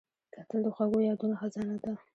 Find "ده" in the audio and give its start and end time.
1.83-1.91